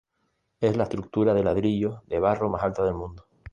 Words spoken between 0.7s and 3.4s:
la estructura de ladrillos de barro más alta del mundo.